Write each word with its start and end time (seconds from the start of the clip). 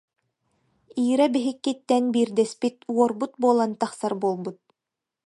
Ира 1.11 1.25
биһиккиттэн 1.35 2.03
биирдэспит 2.13 2.77
уорбут 2.95 3.33
буолан 3.41 3.71
тахсар 3.81 4.13
буолбут 4.21 4.57